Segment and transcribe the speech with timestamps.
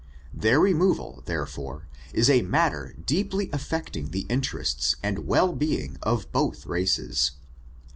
[0.33, 6.65] Their renu>val, therefore, is a matter deeply affecting the interests and well being of both
[6.65, 7.33] races.